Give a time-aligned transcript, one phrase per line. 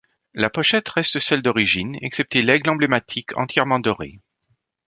[0.33, 4.19] La pochette reste celle d'origine, excepté l'aigle emblématique entièrement doré.